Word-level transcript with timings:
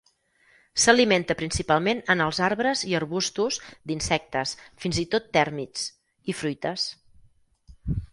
S'alimenta 0.83 1.33
principalment 1.41 1.99
en 2.13 2.23
els 2.23 2.39
arbres 2.47 2.81
i 2.91 2.95
arbustos 2.99 3.59
d'insectes, 3.91 4.55
fins 4.85 5.01
i 5.03 5.05
tot 5.13 5.29
tèrmits, 5.37 5.85
i 6.33 6.37
fruites. 6.39 6.87